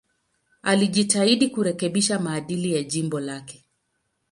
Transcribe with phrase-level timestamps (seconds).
[0.61, 3.65] Alijitahidi kurekebisha maadili ya jimbo lake.